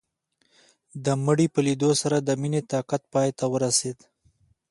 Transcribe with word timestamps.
د 1.05 1.05
مړي 1.25 1.47
په 1.53 1.59
ليدو 1.67 1.91
سره 2.01 2.17
د 2.19 2.29
مينې 2.41 2.61
طاقت 2.71 3.01
پاى 3.13 3.29
ته 3.39 3.45
ورسېد. 3.53 3.97